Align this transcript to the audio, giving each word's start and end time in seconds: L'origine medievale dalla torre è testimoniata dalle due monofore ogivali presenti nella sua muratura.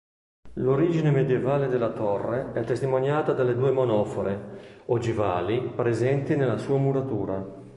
L'origine 0.53 1.11
medievale 1.11 1.67
dalla 1.67 1.91
torre 1.91 2.53
è 2.53 2.63
testimoniata 2.63 3.33
dalle 3.33 3.53
due 3.53 3.69
monofore 3.69 4.81
ogivali 4.87 5.69
presenti 5.75 6.35
nella 6.35 6.57
sua 6.57 6.79
muratura. 6.79 7.45